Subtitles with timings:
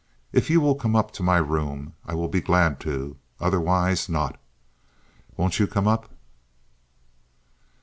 [0.31, 4.39] If you will come up to my room I will be glad to—otherwise not.
[5.37, 6.09] Won't you come up?"